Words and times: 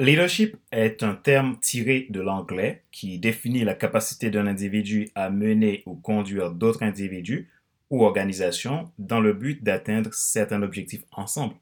Leadership 0.00 0.56
est 0.70 1.02
un 1.02 1.16
terme 1.16 1.58
tiré 1.60 2.06
de 2.08 2.20
l'anglais 2.20 2.84
qui 2.92 3.18
définit 3.18 3.64
la 3.64 3.74
capacité 3.74 4.30
d'un 4.30 4.46
individu 4.46 5.08
à 5.16 5.28
mener 5.28 5.82
ou 5.86 5.96
conduire 5.96 6.52
d'autres 6.52 6.84
individus 6.84 7.48
ou 7.90 8.04
organisations 8.04 8.92
dans 9.00 9.18
le 9.18 9.32
but 9.32 9.64
d'atteindre 9.64 10.14
certains 10.14 10.62
objectifs 10.62 11.02
ensemble. 11.10 11.56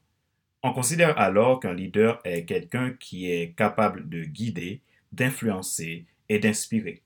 On 0.61 0.71
considère 0.71 1.17
alors 1.17 1.59
qu'un 1.59 1.73
leader 1.73 2.19
est 2.25 2.45
quelqu'un 2.45 2.93
qui 2.99 3.31
est 3.31 3.57
capable 3.57 4.07
de 4.07 4.23
guider, 4.23 4.81
d'influencer 5.11 6.05
et 6.29 6.37
d'inspirer. 6.37 7.01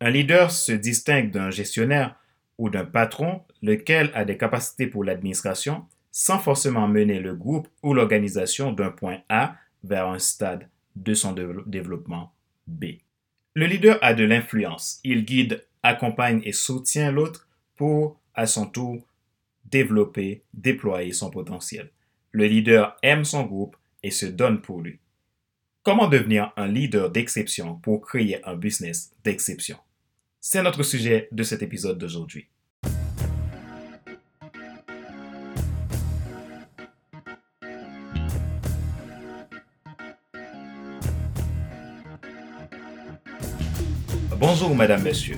Un 0.00 0.10
leader 0.10 0.50
se 0.50 0.72
distingue 0.72 1.30
d'un 1.30 1.50
gestionnaire 1.50 2.16
ou 2.58 2.68
d'un 2.68 2.84
patron, 2.84 3.42
lequel 3.62 4.10
a 4.12 4.24
des 4.24 4.36
capacités 4.36 4.88
pour 4.88 5.04
l'administration 5.04 5.84
sans 6.10 6.40
forcément 6.40 6.88
mener 6.88 7.20
le 7.20 7.36
groupe 7.36 7.68
ou 7.84 7.94
l'organisation 7.94 8.72
d'un 8.72 8.90
point 8.90 9.18
A 9.28 9.56
vers 9.84 10.08
un 10.08 10.18
stade 10.18 10.68
de 10.96 11.14
son 11.14 11.32
développement 11.66 12.32
B. 12.66 12.84
Le 13.54 13.66
leader 13.66 13.98
a 14.02 14.14
de 14.14 14.24
l'influence. 14.24 14.98
Il 15.04 15.24
guide, 15.24 15.64
accompagne 15.82 16.40
et 16.44 16.52
soutient 16.52 17.12
l'autre 17.12 17.48
pour, 17.76 18.18
à 18.34 18.46
son 18.46 18.66
tour, 18.66 19.06
développer, 19.66 20.42
déployer 20.52 21.12
son 21.12 21.30
potentiel. 21.30 21.90
Le 22.32 22.46
leader 22.46 22.96
aime 23.02 23.24
son 23.24 23.44
groupe 23.44 23.76
et 24.02 24.10
se 24.10 24.26
donne 24.26 24.60
pour 24.60 24.80
lui. 24.80 24.98
Comment 25.82 26.08
devenir 26.08 26.52
un 26.56 26.66
leader 26.66 27.10
d'exception 27.10 27.76
pour 27.76 28.00
créer 28.00 28.44
un 28.44 28.56
business 28.56 29.12
d'exception? 29.22 29.76
C'est 30.40 30.62
notre 30.62 30.82
sujet 30.82 31.28
de 31.30 31.42
cet 31.42 31.62
épisode 31.62 31.98
d'aujourd'hui. 31.98 32.48
Bonjour, 44.38 44.74
madame, 44.74 45.02
monsieur. 45.02 45.36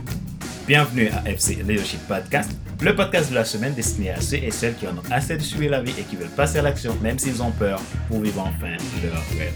Bienvenue 0.67 1.09
à 1.09 1.29
FC 1.29 1.57
Leadership 1.57 2.01
Podcast, 2.09 2.51
le 2.81 2.95
podcast 2.95 3.31
de 3.31 3.35
la 3.35 3.45
semaine 3.45 3.75
destiné 3.75 4.11
à 4.11 4.21
ceux 4.21 4.37
et 4.37 4.51
celles 4.51 4.75
qui 4.75 4.87
en 4.87 4.93
ont 4.93 5.03
assez 5.11 5.37
de 5.37 5.43
suivre 5.43 5.71
la 5.71 5.83
vie 5.83 5.93
et 5.99 6.03
qui 6.03 6.17
veulent 6.17 6.29
passer 6.29 6.59
à 6.59 6.63
l'action 6.63 6.97
même 7.03 7.19
s'ils 7.19 7.43
ont 7.43 7.51
peur 7.53 7.81
pour 8.09 8.21
vivre 8.21 8.41
enfin 8.41 8.77
leur 9.03 9.23
rêve. 9.39 9.53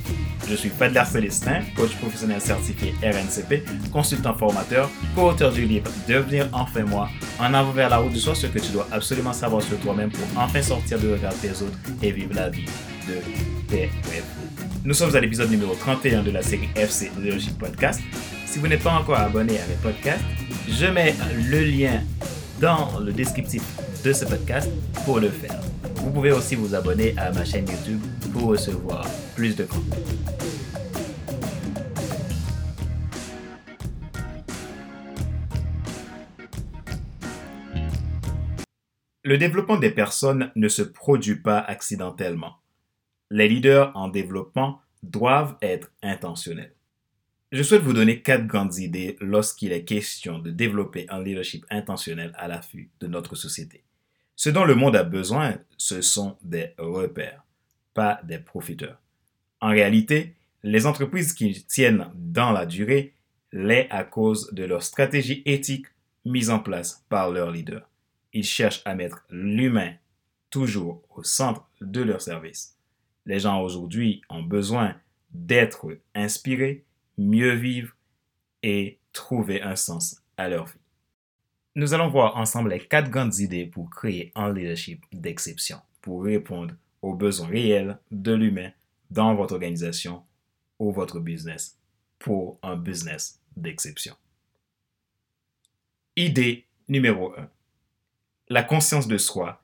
Je 0.48 0.54
suis 0.54 0.68
Fadler 0.68 1.02
Célestin, 1.10 1.62
coach 1.74 1.96
professionnel 1.96 2.40
certifié 2.40 2.94
RNCP, 3.02 3.64
consultant 3.90 4.34
formateur, 4.34 4.90
co-auteur 5.14 5.52
du 5.52 5.64
livre 5.64 5.90
Devenir 6.06 6.48
enfin 6.52 6.84
moi, 6.84 7.08
en 7.38 7.52
avant 7.54 7.72
vers 7.72 7.88
la 7.88 7.96
route 7.96 8.12
de 8.12 8.18
soi, 8.18 8.34
ce 8.34 8.46
que 8.46 8.58
tu 8.58 8.70
dois 8.72 8.86
absolument 8.92 9.32
savoir 9.32 9.62
sur 9.62 9.78
toi-même 9.80 10.10
pour 10.10 10.26
enfin 10.36 10.62
sortir 10.62 11.00
de 11.00 11.12
regard 11.12 11.34
des 11.42 11.62
autres 11.62 11.78
et 12.02 12.12
vivre 12.12 12.34
la 12.34 12.50
vie 12.50 12.66
de 13.08 13.14
tes 13.68 13.90
rêves. 14.10 14.24
Nous 14.84 14.94
sommes 14.94 15.14
à 15.14 15.20
l'épisode 15.20 15.50
numéro 15.50 15.74
31 15.74 16.22
de 16.22 16.30
la 16.30 16.42
série 16.42 16.68
FC 16.74 17.10
Leadership 17.18 17.58
Podcast 17.58 18.00
si 18.50 18.58
vous 18.58 18.66
n'êtes 18.66 18.82
pas 18.82 18.98
encore 18.98 19.16
abonné 19.16 19.60
à 19.60 19.66
mes 19.68 19.76
podcasts, 19.80 20.24
je 20.68 20.86
mets 20.86 21.14
le 21.48 21.60
lien 21.60 22.02
dans 22.60 22.98
le 22.98 23.12
descriptif 23.12 23.62
de 24.04 24.12
ce 24.12 24.24
podcast 24.24 24.68
pour 25.04 25.20
le 25.20 25.28
faire. 25.28 25.60
Vous 25.94 26.10
pouvez 26.10 26.32
aussi 26.32 26.56
vous 26.56 26.74
abonner 26.74 27.14
à 27.16 27.30
ma 27.30 27.44
chaîne 27.44 27.68
YouTube 27.68 28.00
pour 28.32 28.48
recevoir 28.48 29.06
plus 29.36 29.54
de 29.54 29.62
contenu. 29.62 29.92
Le 39.22 39.38
développement 39.38 39.76
des 39.76 39.92
personnes 39.92 40.50
ne 40.56 40.66
se 40.66 40.82
produit 40.82 41.36
pas 41.36 41.60
accidentellement. 41.60 42.56
Les 43.30 43.48
leaders 43.48 43.92
en 43.94 44.08
développement 44.08 44.80
doivent 45.04 45.56
être 45.62 45.92
intentionnels. 46.02 46.74
Je 47.52 47.64
souhaite 47.64 47.82
vous 47.82 47.92
donner 47.92 48.22
quatre 48.22 48.46
grandes 48.46 48.76
idées 48.78 49.16
lorsqu'il 49.20 49.72
est 49.72 49.84
question 49.84 50.38
de 50.38 50.52
développer 50.52 51.06
un 51.08 51.20
leadership 51.20 51.66
intentionnel 51.68 52.32
à 52.36 52.46
l'affût 52.46 52.90
de 53.00 53.08
notre 53.08 53.34
société. 53.34 53.82
Ce 54.36 54.50
dont 54.50 54.64
le 54.64 54.76
monde 54.76 54.94
a 54.94 55.02
besoin, 55.02 55.58
ce 55.76 56.00
sont 56.00 56.36
des 56.42 56.74
repères, 56.78 57.44
pas 57.92 58.20
des 58.22 58.38
profiteurs. 58.38 59.00
En 59.60 59.70
réalité, 59.70 60.36
les 60.62 60.86
entreprises 60.86 61.32
qui 61.32 61.64
tiennent 61.64 62.06
dans 62.14 62.52
la 62.52 62.66
durée 62.66 63.14
l'est 63.50 63.88
à 63.90 64.04
cause 64.04 64.52
de 64.52 64.62
leur 64.62 64.84
stratégie 64.84 65.42
éthique 65.44 65.86
mise 66.24 66.50
en 66.50 66.60
place 66.60 67.04
par 67.08 67.30
leurs 67.30 67.50
leaders. 67.50 67.88
Ils 68.32 68.44
cherchent 68.44 68.82
à 68.84 68.94
mettre 68.94 69.24
l'humain 69.28 69.94
toujours 70.50 71.02
au 71.10 71.24
centre 71.24 71.68
de 71.80 72.00
leur 72.00 72.22
service. 72.22 72.76
Les 73.26 73.40
gens 73.40 73.60
aujourd'hui 73.60 74.22
ont 74.30 74.44
besoin 74.44 74.94
d'être 75.32 75.98
inspirés, 76.14 76.84
mieux 77.18 77.54
vivre 77.54 77.94
et 78.62 78.98
trouver 79.12 79.62
un 79.62 79.76
sens 79.76 80.22
à 80.36 80.48
leur 80.48 80.66
vie. 80.66 80.78
Nous 81.76 81.94
allons 81.94 82.08
voir 82.08 82.36
ensemble 82.36 82.70
les 82.70 82.80
quatre 82.80 83.10
grandes 83.10 83.38
idées 83.38 83.66
pour 83.66 83.90
créer 83.90 84.32
un 84.34 84.52
leadership 84.52 85.04
d'exception, 85.12 85.80
pour 86.02 86.24
répondre 86.24 86.74
aux 87.02 87.14
besoins 87.14 87.48
réels 87.48 87.98
de 88.10 88.32
l'humain 88.32 88.70
dans 89.10 89.34
votre 89.34 89.54
organisation 89.54 90.24
ou 90.78 90.92
votre 90.92 91.20
business 91.20 91.78
pour 92.18 92.58
un 92.62 92.76
business 92.76 93.40
d'exception. 93.56 94.14
Idée 96.16 96.66
numéro 96.88 97.32
1. 97.38 97.48
La 98.48 98.62
conscience 98.62 99.06
de 99.06 99.16
soi 99.16 99.62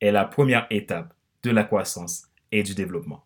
est 0.00 0.12
la 0.12 0.26
première 0.26 0.66
étape 0.70 1.14
de 1.42 1.50
la 1.50 1.64
croissance 1.64 2.28
et 2.52 2.62
du 2.62 2.74
développement. 2.74 3.24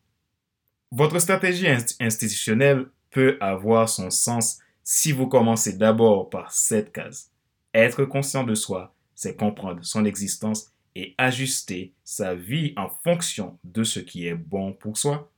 Votre 0.92 1.18
stratégie 1.18 1.68
institutionnelle 2.00 2.86
peut 3.10 3.36
avoir 3.40 3.88
son 3.88 4.10
sens 4.10 4.58
si 4.84 5.12
vous 5.12 5.26
commencez 5.26 5.74
d'abord 5.74 6.30
par 6.30 6.52
cette 6.52 6.92
case. 6.92 7.30
Être 7.74 8.04
conscient 8.04 8.44
de 8.44 8.54
soi, 8.54 8.94
c'est 9.14 9.36
comprendre 9.36 9.80
son 9.82 10.04
existence 10.04 10.72
et 10.96 11.14
ajuster 11.18 11.92
sa 12.04 12.34
vie 12.34 12.72
en 12.76 12.88
fonction 12.88 13.58
de 13.64 13.84
ce 13.84 14.00
qui 14.00 14.26
est 14.26 14.34
bon 14.34 14.72
pour 14.72 14.96
soi 14.96 15.30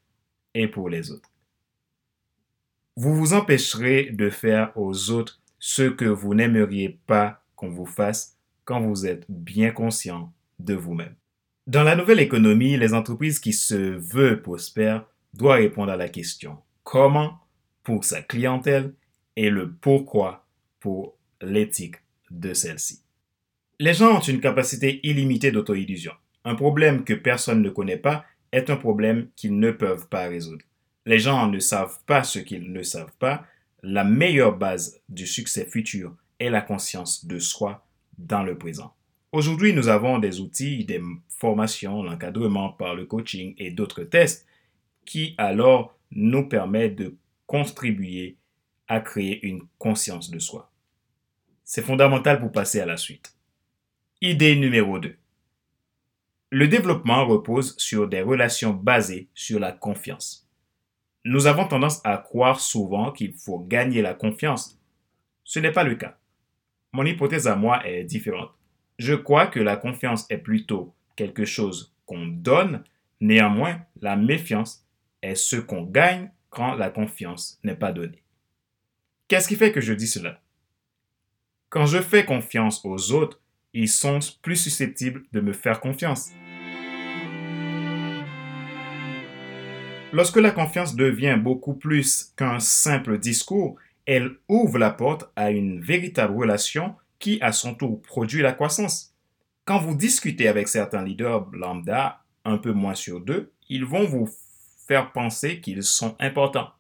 et 0.55 0.69
pour 0.69 0.89
les 0.89 1.11
autres. 1.11 1.31
Vous 2.97 3.15
vous 3.15 3.35
empêcherez 3.35 4.11
de 4.13 4.31
faire 4.31 4.73
aux 4.77 5.11
autres 5.11 5.41
ce 5.59 5.83
que 5.83 6.05
vous 6.05 6.35
n'aimeriez 6.35 6.99
pas 7.07 7.43
qu'on 7.57 7.71
vous 7.71 7.87
fasse 7.87 8.37
quand 8.65 8.81
vous 8.81 9.07
êtes 9.07 9.25
bien 9.29 9.71
conscient 9.71 10.33
de 10.59 10.75
vous-même. 10.75 11.15
Dans 11.67 11.85
la 11.85 11.97
nouvelle 11.97 12.21
économie, 12.21 12.77
les 12.77 12.95
entreprises 12.95 13.39
qui 13.39 13.53
se 13.53 13.75
veulent 13.75 14.43
prospères 14.43 15.07
doivent 15.35 15.61
répondre 15.61 15.93
à 15.93 15.97
la 15.97 16.09
question 16.09 16.59
comment 16.83 17.39
pour 17.83 18.05
sa 18.05 18.23
clientèle 18.23 18.95
et 19.37 19.51
le 19.51 19.73
pourquoi 19.73 20.47
pour 20.81 21.17
l'éthique 21.41 21.97
de 22.31 22.55
celle-ci. 22.55 23.03
Les 23.79 23.95
gens 23.95 24.19
ont 24.19 24.21
une 24.21 24.41
capacité 24.41 25.01
illimitée 25.03 25.51
d'auto-illusion. 25.51 26.13
Un 26.45 26.55
problème 26.55 27.05
que 27.05 27.15
personne 27.15 27.63
ne 27.63 27.71
connaît 27.71 27.97
pas 27.97 28.25
est 28.53 28.71
un 28.71 28.77
problème 28.77 29.29
qu'ils 29.37 29.59
ne 29.59 29.71
peuvent 29.71 30.09
pas 30.09 30.29
résoudre. 30.29 30.65
Les 31.07 31.19
gens 31.19 31.49
ne 31.49 31.59
savent 31.59 31.99
pas 32.07 32.23
ce 32.23 32.39
qu'ils 32.39 32.73
ne 32.73 32.83
savent 32.83 33.17
pas. 33.19 33.45
La 33.83 34.05
meilleure 34.05 34.57
base 34.57 35.01
du 35.09 35.27
succès 35.27 35.65
futur 35.65 36.15
est 36.39 36.51
la 36.51 36.61
conscience 36.61 37.25
de 37.27 37.39
soi 37.39 37.85
dans 38.19 38.45
le 38.45 38.57
présent. 38.57 38.95
Aujourd'hui, 39.33 39.73
nous 39.73 39.89
avons 39.89 40.19
des 40.19 40.41
outils, 40.41 40.85
des 40.85 41.01
formations, 41.29 42.03
l'encadrement 42.03 42.71
par 42.71 42.95
le 42.95 43.07
coaching 43.07 43.55
et 43.59 43.71
d'autres 43.71 44.05
tests 44.05 44.47
qui 45.05 45.35
alors 45.39 45.97
nous 46.11 46.49
permettent 46.49 46.97
de 46.97 47.17
contribuer 47.53 48.39
à 48.89 49.01
créer 49.01 49.47
une 49.47 49.61
conscience 49.77 50.31
de 50.31 50.39
soi. 50.39 50.73
C'est 51.65 51.83
fondamental 51.83 52.41
pour 52.41 52.51
passer 52.51 52.81
à 52.81 52.87
la 52.87 52.97
suite. 52.97 53.37
Idée 54.23 54.57
numéro 54.57 54.99
2. 54.99 55.15
Le 56.49 56.69
développement 56.69 57.27
repose 57.27 57.77
sur 57.77 58.09
des 58.09 58.23
relations 58.23 58.73
basées 58.73 59.29
sur 59.35 59.61
la 59.61 59.71
confiance. 59.71 60.49
Nous 61.27 61.47
avons 61.47 61.69
tendance 61.69 62.01
à 62.05 62.17
croire 62.17 62.59
souvent 62.59 63.13
qu'il 63.13 63.35
faut 63.35 63.59
gagner 63.59 64.01
la 64.01 64.15
confiance. 64.15 64.81
Ce 65.45 65.59
n'est 65.59 65.73
pas 65.73 65.85
le 65.85 65.97
cas. 65.97 66.17
Mon 66.95 67.05
hypothèse 67.05 67.49
à 67.49 67.55
moi 67.55 67.87
est 67.87 68.05
différente. 68.05 68.53
Je 68.99 69.13
crois 69.13 69.47
que 69.47 69.61
la 69.61 69.77
confiance 69.77 70.25
est 70.31 70.39
plutôt 70.39 70.95
quelque 71.17 71.45
chose 71.45 71.95
qu'on 72.07 72.29
donne, 72.29 72.83
néanmoins 73.21 73.83
la 74.01 74.17
méfiance 74.17 74.89
est 75.21 75.35
ce 75.35 75.57
qu'on 75.57 75.83
gagne 75.83 76.31
quand 76.53 76.75
la 76.75 76.91
confiance 76.91 77.59
n'est 77.65 77.75
pas 77.75 77.93
donnée. 77.93 78.23
Qu'est-ce 79.27 79.49
qui 79.49 79.57
fait 79.57 79.73
que 79.73 79.81
je 79.81 79.95
dis 79.95 80.07
cela? 80.07 80.41
Quand 81.71 81.87
je 81.87 82.03
fais 82.03 82.27
confiance 82.27 82.85
aux 82.85 83.13
autres, 83.13 83.41
ils 83.73 83.89
sont 83.89 84.19
plus 84.43 84.57
susceptibles 84.57 85.25
de 85.33 85.41
me 85.41 85.55
faire 85.55 85.81
confiance. 85.81 86.31
Lorsque 90.13 90.37
la 90.37 90.51
confiance 90.51 90.95
devient 90.95 91.39
beaucoup 91.43 91.73
plus 91.73 92.35
qu'un 92.37 92.59
simple 92.59 93.19
discours, 93.19 93.77
elle 94.05 94.37
ouvre 94.47 94.77
la 94.77 94.91
porte 94.91 95.33
à 95.37 95.51
une 95.51 95.81
véritable 95.81 96.37
relation 96.37 96.95
qui, 97.19 97.41
à 97.41 97.53
son 97.53 97.75
tour, 97.75 98.03
produit 98.03 98.43
la 98.43 98.53
croissance. 98.53 99.15
Quand 99.65 99.79
vous 99.79 99.97
discutez 99.97 100.49
avec 100.49 100.69
certains 100.69 101.03
leaders 101.03 101.49
lambda, 101.53 102.23
un 102.45 102.59
peu 102.59 102.73
moins 102.73 102.95
sur 102.95 103.21
deux, 103.21 103.53
ils 103.71 103.87
vont 103.87 104.05
vous 104.05 104.29
penser 105.01 105.61
qu'ils 105.61 105.83
sont 105.83 106.17
importants. 106.21 106.71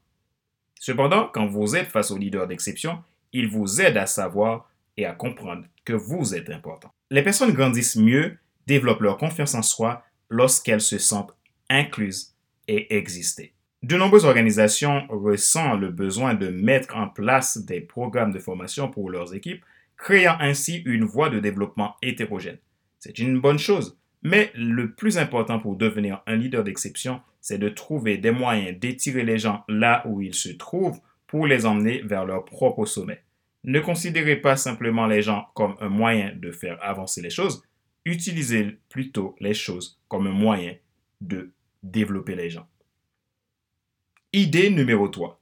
Cependant, 0.79 1.31
quand 1.33 1.47
vous 1.47 1.77
êtes 1.77 1.89
face 1.89 2.11
au 2.11 2.19
leader 2.19 2.47
d'exception, 2.47 3.03
il 3.33 3.49
vous 3.49 3.81
aide 3.81 3.97
à 3.97 4.07
savoir 4.07 4.69
et 4.97 5.07
à 5.07 5.13
comprendre 5.13 5.65
que 5.85 5.93
vous 5.93 6.35
êtes 6.35 6.51
important. 6.51 6.93
Les 7.11 7.23
personnes 7.23 7.53
grandissent 7.53 7.97
mieux, 7.97 8.37
développent 8.67 9.01
leur 9.01 9.17
confiance 9.17 9.55
en 9.55 9.63
soi 9.63 10.05
lorsqu'elles 10.29 10.81
se 10.81 10.99
sentent 10.99 11.35
incluses 11.71 12.35
et 12.69 12.95
exister. 12.97 13.55
De 13.83 13.97
nombreuses 13.97 14.25
organisations 14.25 15.07
ressentent 15.09 15.81
le 15.81 15.91
besoin 15.91 16.35
de 16.35 16.49
mettre 16.49 16.97
en 16.97 17.09
place 17.09 17.59
des 17.59 17.81
programmes 17.81 18.33
de 18.33 18.39
formation 18.39 18.89
pour 18.89 19.11
leurs 19.11 19.35
équipes, 19.35 19.65
créant 19.97 20.37
ainsi 20.39 20.83
une 20.85 21.05
voie 21.05 21.31
de 21.31 21.41
développement 21.41 21.97
hétérogène. 22.03 22.59
C'est 22.99 23.19
une 23.19 23.41
bonne 23.41 23.59
chose, 23.59 23.99
mais 24.23 24.53
le 24.55 24.93
plus 24.93 25.19
important 25.19 25.59
pour 25.59 25.77
devenir 25.77 26.23
un 26.27 26.37
leader 26.37 26.65
d'exception, 26.65 27.21
c'est 27.41 27.59
de 27.59 27.69
trouver 27.69 28.19
des 28.19 28.31
moyens 28.31 28.79
d'étirer 28.79 29.25
les 29.25 29.39
gens 29.39 29.65
là 29.69 30.03
où 30.07 30.21
ils 30.21 30.35
se 30.35 30.51
trouvent 30.51 31.01
pour 31.27 31.47
les 31.47 31.67
emmener 31.67 32.03
vers 32.03 32.25
leur 32.25 32.45
propre 32.45 32.85
sommet. 32.87 33.23
Ne 33.65 33.81
considérez 33.81 34.37
pas 34.37 34.57
simplement 34.57 35.07
les 35.07 35.23
gens 35.23 35.49
comme 35.55 35.77
un 35.81 35.89
moyen 35.89 36.33
de 36.37 36.51
faire 36.53 36.79
avancer 36.83 37.21
les 37.21 37.31
choses, 37.31 37.65
utilisez 38.05 38.79
plutôt 38.89 39.37
les 39.41 39.55
choses 39.55 40.01
comme 40.09 40.27
un 40.27 40.33
moyen 40.33 40.75
de 41.21 41.51
développer 41.83 42.37
les 42.37 42.51
gens. 42.51 42.69
Idée 44.33 44.71
numéro 44.71 45.09
3. 45.09 45.41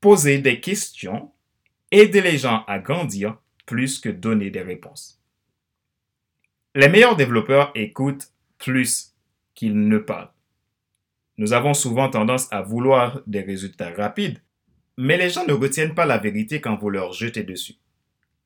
Poser 0.00 0.38
des 0.38 0.60
questions, 0.60 1.32
aider 1.90 2.20
les 2.20 2.38
gens 2.38 2.64
à 2.66 2.78
grandir 2.78 3.38
plus 3.66 3.98
que 3.98 4.08
donner 4.08 4.50
des 4.50 4.62
réponses. 4.62 5.17
Les 6.78 6.88
meilleurs 6.88 7.16
développeurs 7.16 7.72
écoutent 7.74 8.28
plus 8.56 9.12
qu'ils 9.56 9.88
ne 9.88 9.98
parlent. 9.98 10.30
Nous 11.36 11.52
avons 11.52 11.74
souvent 11.74 12.08
tendance 12.08 12.46
à 12.52 12.62
vouloir 12.62 13.20
des 13.26 13.40
résultats 13.40 13.90
rapides, 13.90 14.40
mais 14.96 15.16
les 15.16 15.28
gens 15.28 15.44
ne 15.44 15.54
retiennent 15.54 15.96
pas 15.96 16.06
la 16.06 16.18
vérité 16.18 16.60
quand 16.60 16.76
vous 16.76 16.90
leur 16.90 17.12
jetez 17.12 17.42
dessus. 17.42 17.74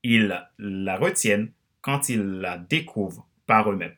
Ils 0.02 0.43
la 0.58 0.96
retiennent 0.96 1.52
quand 1.82 2.08
ils 2.08 2.23
la 2.23 2.56
découvrent 2.56 3.29
par 3.46 3.70
eux-mêmes. 3.70 3.96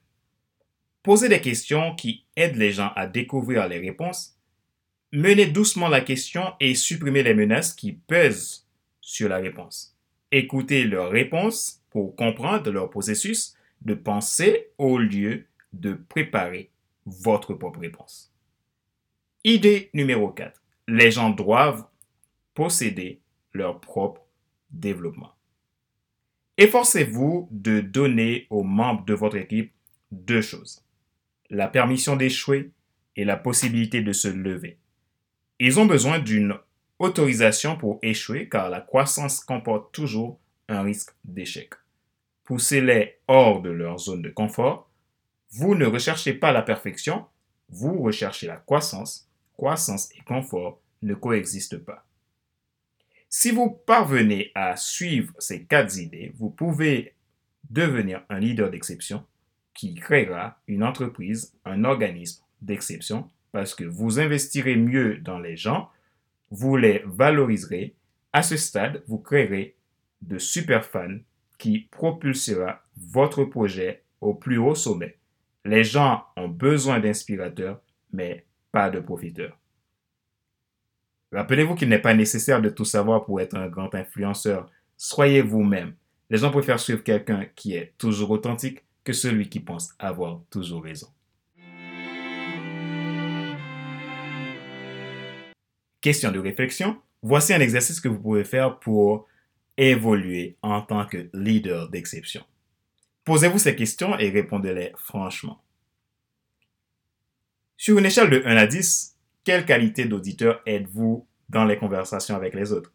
Posez 1.05 1.29
des 1.29 1.41
questions 1.41 1.95
qui 1.95 2.25
aident 2.35 2.57
les 2.57 2.73
gens 2.73 2.91
à 2.97 3.07
découvrir 3.07 3.69
les 3.69 3.79
réponses 3.79 4.37
Menez 5.13 5.47
doucement 5.47 5.87
la 5.87 6.01
question 6.01 6.55
et 6.59 6.75
supprimez 6.75 7.23
les 7.23 7.35
menaces 7.35 7.73
qui 7.73 7.93
pèsent 7.93 8.67
sur 9.01 9.29
la 9.29 9.37
réponse. 9.37 9.97
Écoutez 10.33 10.83
leurs 10.83 11.13
réponses 11.13 11.85
pour 11.91 12.17
comprendre 12.17 12.73
leur 12.73 12.91
processus 12.91 13.55
de 13.85 13.95
pensée 13.95 14.69
au 14.79 14.99
lieu 14.99 15.47
de 15.73 15.95
préparer 15.95 16.71
votre 17.07 17.55
propre 17.55 17.81
réponse. 17.81 18.33
Idée 19.45 19.91
numéro 19.93 20.29
4. 20.29 20.63
Les 20.89 21.11
gens 21.11 21.31
doivent 21.31 21.87
posséder 22.55 23.21
leur 23.53 23.81
propre 23.81 24.23
développement. 24.71 25.35
Efforcez-vous 26.57 27.49
de 27.51 27.81
donner 27.81 28.47
aux 28.51 28.63
membres 28.63 29.05
de 29.05 29.15
votre 29.15 29.37
équipe 29.37 29.73
deux 30.13 30.43
choses. 30.43 30.85
La 31.51 31.69
permission 31.69 32.17
d'échouer 32.17 32.71
et 33.17 33.25
la 33.25 33.37
possibilité 33.37 34.03
de 34.03 34.13
se 34.13 34.29
lever. 34.29 34.79
Ils 35.59 35.79
ont 35.79 35.87
besoin 35.87 36.19
d'une 36.19 36.55
autorisation 36.99 37.77
pour 37.77 37.99
échouer 38.03 38.49
car 38.49 38.71
la 38.71 38.81
croissance 38.81 39.41
comporte 39.41 39.93
toujours 39.93 40.41
un 40.69 40.83
risque 40.83 41.11
d'échec. 41.25 41.75
Poussez-les 42.45 43.19
hors 43.27 43.63
de 43.63 43.71
leur 43.71 43.99
zone 43.99 44.23
de 44.23 44.31
confort. 44.31 44.91
Vous 45.51 45.75
ne 45.75 45.87
recherchez 45.87 46.35
pas 46.35 46.53
la 46.53 46.63
perfection, 46.63 47.25
vous 47.69 48.03
recherchez 48.03 48.47
la 48.47 48.57
croissance. 48.57 49.29
Croissance 49.55 50.11
et 50.13 50.23
confort 50.25 50.81
ne 51.03 51.15
coexistent 51.15 51.79
pas. 51.79 52.05
Si 53.29 53.51
vous 53.51 53.71
parvenez 53.71 54.53
à 54.55 54.77
suivre 54.77 55.33
ces 55.39 55.65
quatre 55.65 55.99
idées, 55.99 56.33
vous 56.37 56.51
pouvez 56.51 57.15
devenir 57.71 58.23
un 58.29 58.39
leader 58.39 58.71
d'exception 58.71 59.25
qui 59.75 59.95
créera 59.95 60.59
une 60.69 60.85
entreprise, 60.85 61.53
un 61.65 61.85
organisme 61.85 62.45
d'exception 62.63 63.29
parce 63.53 63.75
que 63.75 63.85
vous 63.85 64.21
investirez 64.21 64.77
mieux 64.77 65.19
dans 65.19 65.39
les 65.39 65.57
gens, 65.57 65.89
vous 66.51 66.77
les 66.77 67.03
valoriserez. 67.07 67.95
À 68.33 68.43
ce 68.43 68.57
stade, 68.57 69.03
vous 69.07 69.19
créerez 69.19 69.77
de 70.23 70.39
super 70.39 70.85
fans 70.85 71.19
qui 71.65 71.89
propulsera 71.91 72.83
votre 72.95 73.43
projet 73.45 74.03
au 74.21 74.35
plus 74.35 74.59
haut 74.59 74.75
sommet. 74.75 75.17
Les 75.65 75.83
gens 75.83 76.27
ont 76.37 76.47
besoin 76.47 77.01
d'inspirateurs, 77.01 77.81
mais 78.13 78.45
pas 78.71 78.91
de 78.91 79.01
profiteurs. 79.01 79.59
Rappelez-vous 81.33 81.75
qu'il 81.75 81.89
n'est 81.89 82.03
pas 82.03 82.13
nécessaire 82.13 82.61
de 82.61 82.69
tout 82.69 82.85
savoir 82.85 83.25
pour 83.25 83.41
être 83.41 83.57
un 83.57 83.69
grand 83.69 83.95
influenceur. 83.95 84.71
Soyez 84.99 85.41
vous-même. 85.41 85.95
Les 86.29 86.37
gens 86.37 86.51
préfèrent 86.51 86.79
suivre 86.79 87.03
quelqu'un 87.03 87.47
qui 87.57 87.75
est 87.77 87.95
toujours 87.97 88.33
authentique 88.33 88.85
que 89.03 89.15
celui 89.15 89.49
qui 89.49 89.61
pense 89.61 89.95
avoir 89.99 90.43
toujours 90.51 90.85
raison. 90.85 91.09
Question 96.03 96.31
de 96.31 96.41
réflexion. 96.41 96.99
Voici 97.23 97.55
un 97.55 97.61
exercice 97.61 98.03
que 98.03 98.09
vous 98.09 98.21
pouvez 98.21 98.45
faire 98.45 98.79
pour 98.81 99.27
évoluer 99.77 100.57
en 100.63 100.83
tant 100.83 101.07
que 101.07 101.29
leader 101.33 101.89
d'exception. 101.89 102.45
Posez-vous 103.25 103.59
ces 103.59 103.75
questions 103.75 104.19
et 104.19 104.31
répondez-les 104.31 104.93
franchement. 104.97 105.63
Sur 107.77 107.99
une 107.99 108.07
échelle 108.07 108.31
de 108.31 108.43
1 108.45 108.57
à 108.57 108.67
10, 108.67 109.17
quelle 109.45 109.65
qualité 109.65 110.05
d'auditeur 110.05 110.63
êtes-vous 110.67 111.27
dans 111.49 111.65
les 111.65 111.77
conversations 111.77 112.37
avec 112.37 112.55
les 112.55 112.73
autres? 112.73 112.93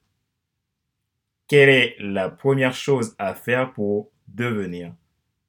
Quelle 1.48 1.70
est 1.70 1.96
la 2.00 2.30
première 2.30 2.74
chose 2.74 3.16
à 3.18 3.34
faire 3.34 3.74
pour 3.74 4.12
devenir 4.28 4.94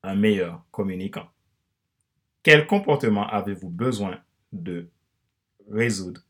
un 0.02 0.14
meilleur 0.14 0.64
communicant? 0.70 1.28
Quel 2.42 2.66
comportement 2.66 3.28
avez-vous 3.28 3.68
besoin 3.68 4.18
de 4.52 4.88
résoudre 5.70 6.22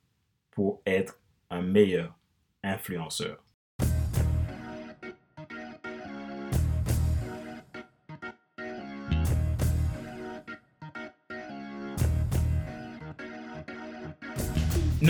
pour 0.51 0.83
être 0.85 1.21
un 1.51 1.63
meilleur 1.63 2.19
influenceur? 2.65 3.45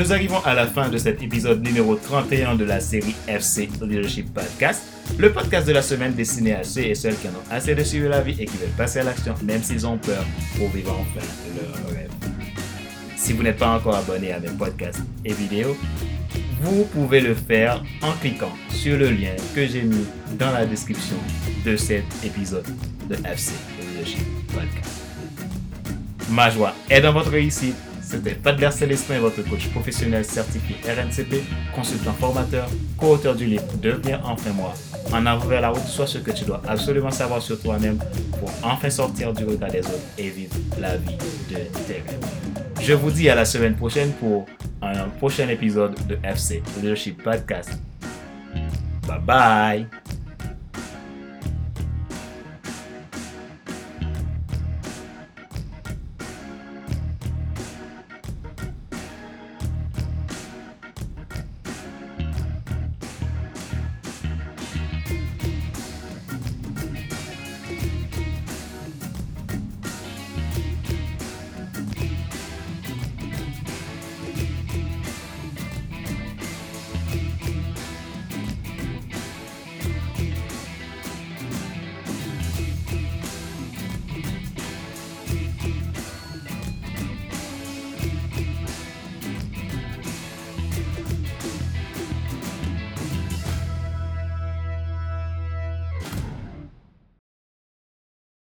Nous 0.01 0.15
arrivons 0.15 0.43
à 0.47 0.55
la 0.55 0.67
fin 0.67 0.89
de 0.89 0.97
cet 0.97 1.23
épisode 1.23 1.63
numéro 1.63 1.95
31 1.95 2.55
de 2.55 2.65
la 2.65 2.81
série 2.81 3.15
FC 3.29 3.69
Leadership 3.83 4.33
Podcast, 4.33 4.83
le 5.19 5.31
podcast 5.31 5.67
de 5.67 5.73
la 5.73 5.83
semaine 5.83 6.15
destiné 6.15 6.55
à 6.55 6.65
ceux 6.65 6.87
et 6.87 6.95
celles 6.95 7.17
qui 7.19 7.29
en 7.29 7.33
ont 7.33 7.51
assez 7.51 7.75
de 7.75 7.85
suivre 7.85 8.09
la 8.09 8.23
vie 8.23 8.35
et 8.41 8.47
qui 8.47 8.57
veulent 8.57 8.71
passer 8.79 9.01
à 9.01 9.03
l'action 9.03 9.35
même 9.43 9.63
s'ils 9.63 9.87
ont 9.87 9.99
peur 9.99 10.25
pour 10.57 10.71
vivre 10.71 10.97
enfin 10.99 11.27
leur 11.55 11.95
rêve. 11.95 12.09
Si 13.15 13.35
vous 13.35 13.43
n'êtes 13.43 13.59
pas 13.59 13.77
encore 13.77 13.95
abonné 13.95 14.33
à 14.33 14.41
mes 14.41 14.49
podcasts 14.49 15.03
et 15.23 15.35
vidéos, 15.35 15.77
vous 16.63 16.85
pouvez 16.85 17.21
le 17.21 17.35
faire 17.35 17.85
en 18.01 18.13
cliquant 18.13 18.55
sur 18.71 18.97
le 18.97 19.11
lien 19.11 19.37
que 19.55 19.67
j'ai 19.67 19.83
mis 19.83 20.07
dans 20.39 20.51
la 20.51 20.65
description 20.65 21.17
de 21.67 21.77
cet 21.77 22.07
épisode 22.25 22.67
de 23.07 23.17
FC 23.17 23.53
Leadership 23.79 24.25
Podcast. 24.47 25.03
Ma 26.31 26.49
joie 26.49 26.75
est 26.89 27.03
dans 27.03 27.13
votre 27.13 27.31
réussite. 27.31 27.77
C'était 28.11 28.35
Padler 28.35 28.73
Célestin, 28.73 29.21
votre 29.21 29.41
coach 29.49 29.69
professionnel 29.69 30.25
certifié 30.25 30.75
RNCP, 30.85 31.45
consultant 31.73 32.13
formateur, 32.15 32.69
co-auteur 32.99 33.37
du 33.37 33.47
livre 33.47 33.63
Devenir 33.81 34.21
enfin 34.25 34.51
moi. 34.51 34.75
En 35.13 35.25
avant 35.27 35.47
vers 35.47 35.61
la 35.61 35.69
route, 35.69 35.87
soit 35.87 36.09
ce 36.09 36.19
que 36.19 36.33
tu 36.33 36.45
dois 36.45 36.61
absolument 36.67 37.13
savoir 37.13 37.41
sur 37.41 37.61
toi-même 37.61 37.99
pour 38.41 38.51
enfin 38.65 38.91
sortir 38.91 39.33
du 39.33 39.45
regard 39.45 39.71
des 39.71 39.79
autres 39.79 40.01
et 40.19 40.29
vivre 40.29 40.57
la 40.81 40.97
vie 40.97 41.17
de 41.51 41.55
tes 41.87 41.93
rêves. 41.93 42.19
Je 42.81 42.95
vous 42.95 43.13
dis 43.13 43.31
à 43.31 43.37
la 43.37 43.45
semaine 43.45 43.77
prochaine 43.77 44.11
pour 44.15 44.47
un 44.83 45.09
prochain 45.21 45.49
épisode 45.49 45.95
de 46.09 46.19
FC 46.25 46.65
Leadership 46.83 47.23
Podcast. 47.23 47.79
Bye 49.07 49.21
bye. 49.25 50.00